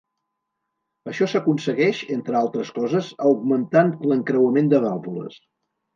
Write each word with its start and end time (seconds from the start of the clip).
Això 1.11 1.27
s'aconsegueix, 1.33 2.01
entre 2.17 2.39
altres 2.41 2.71
coses, 2.79 3.11
augmentant 3.33 3.93
l'encreuament 4.13 4.73
de 4.73 4.85
vàlvules. 4.87 5.37